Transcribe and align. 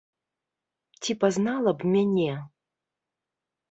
Ці 1.03 1.11
пазнала 1.25 1.71
б 1.79 1.95
мяне? 1.95 2.31